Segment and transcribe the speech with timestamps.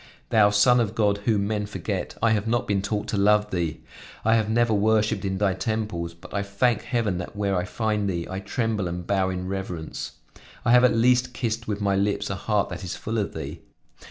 [0.29, 3.81] Thou Son of God, whom men forget, I have not been taught to love Thee.
[4.25, 8.09] I have never worshiped in Thy temples, but I thank heaven that where I find
[8.09, 10.13] Thee, I tremble and bow in reverence.
[10.65, 13.61] I have at least kissed with my lips a heart that is full of Thee.